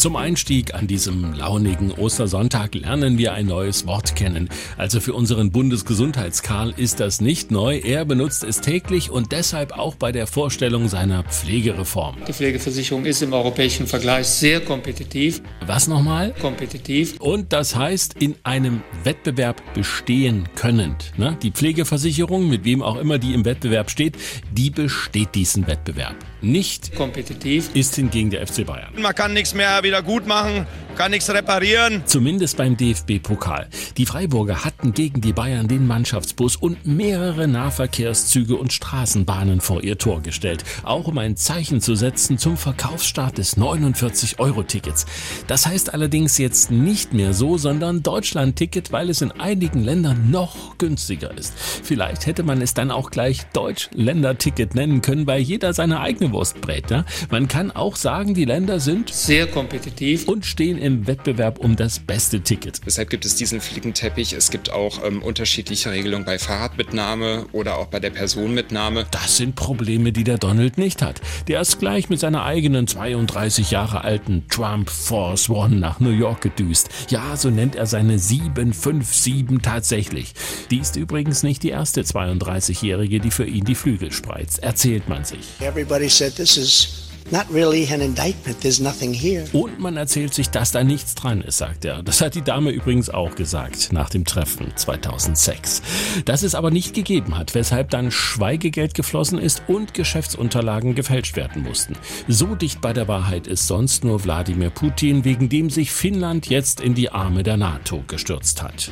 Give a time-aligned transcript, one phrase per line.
[0.00, 4.48] Zum Einstieg an diesem launigen Ostersonntag lernen wir ein neues Wort kennen.
[4.78, 7.76] Also für unseren Bundesgesundheitskarl ist das nicht neu.
[7.76, 12.16] Er benutzt es täglich und deshalb auch bei der Vorstellung seiner Pflegereform.
[12.26, 15.42] Die Pflegeversicherung ist im europäischen Vergleich sehr kompetitiv.
[15.66, 16.32] Was nochmal?
[16.40, 17.20] Kompetitiv.
[17.20, 21.12] Und das heißt, in einem Wettbewerb bestehen könnend.
[21.18, 21.36] Ne?
[21.42, 24.16] Die Pflegeversicherung, mit wem auch immer die im Wettbewerb steht,
[24.50, 26.16] die besteht diesen Wettbewerb.
[26.42, 28.94] Nicht kompetitiv ist hingegen der FC Bayern.
[28.96, 30.68] Man kann nichts mehr wieder gut machen
[31.00, 32.02] kann nichts reparieren.
[32.04, 33.68] Zumindest beim DFB-Pokal.
[33.96, 39.96] Die Freiburger hatten gegen die Bayern den Mannschaftsbus und mehrere Nahverkehrszüge und Straßenbahnen vor ihr
[39.96, 45.06] Tor gestellt, auch um ein Zeichen zu setzen zum Verkaufsstart des 49-Euro-Tickets.
[45.46, 50.76] Das heißt allerdings jetzt nicht mehr so, sondern Deutschland-Ticket, weil es in einigen Ländern noch
[50.76, 51.54] günstiger ist.
[51.56, 56.60] Vielleicht hätte man es dann auch gleich Deutsch-Länder-Ticket nennen können, weil jeder seine eigene Wurst
[56.60, 56.90] brät.
[56.90, 57.06] Ja?
[57.30, 61.76] Man kann auch sagen, die Länder sind sehr kompetitiv und stehen im im Wettbewerb um
[61.76, 62.80] das beste Ticket.
[62.84, 64.32] Deshalb gibt es diesen Flickenteppich.
[64.32, 69.06] Es gibt auch ähm, unterschiedliche Regelungen bei Fahrradmitnahme oder auch bei der Personenmitnahme.
[69.12, 71.20] Das sind Probleme, die der Donald nicht hat.
[71.46, 76.40] Der ist gleich mit seiner eigenen 32 Jahre alten Trump Force One nach New York
[76.40, 76.88] gedüst.
[77.08, 80.34] Ja, so nennt er seine 757 tatsächlich.
[80.70, 85.24] Die ist übrigens nicht die erste 32-Jährige, die für ihn die Flügel spreizt, erzählt man
[85.24, 85.46] sich.
[85.60, 87.09] Everybody said this is
[87.52, 88.60] really an indictment.
[88.60, 89.44] There's nothing here.
[89.52, 92.02] Und man erzählt sich, dass da nichts dran ist, sagt er.
[92.02, 95.82] Das hat die Dame übrigens auch gesagt nach dem Treffen 2006.
[96.24, 101.62] Dass es aber nicht gegeben hat, weshalb dann Schweigegeld geflossen ist und Geschäftsunterlagen gefälscht werden
[101.62, 101.94] mussten.
[102.28, 106.80] So dicht bei der Wahrheit ist sonst nur Wladimir Putin, wegen dem sich Finnland jetzt
[106.80, 108.90] in die Arme der NATO gestürzt hat.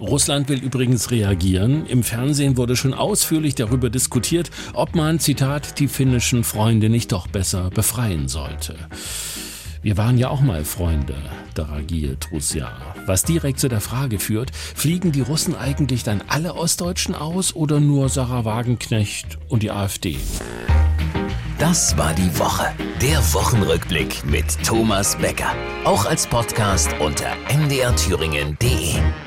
[0.00, 1.86] Russland will übrigens reagieren.
[1.86, 7.26] Im Fernsehen wurde schon ausführlich darüber diskutiert, ob man, Zitat, die finnischen Freunde nicht doch
[7.26, 8.76] besser befreien sollte.
[9.82, 11.14] Wir waren ja auch mal Freunde,
[11.54, 12.72] Daragie Trusja.
[13.06, 17.78] Was direkt zu der Frage führt, fliegen die Russen eigentlich dann alle Ostdeutschen aus oder
[17.78, 20.16] nur Sarah Wagenknecht und die AfD?
[21.58, 22.66] Das war die Woche.
[23.00, 25.54] Der Wochenrückblick mit Thomas Becker.
[25.84, 29.25] Auch als Podcast unter mdrthüringen.de.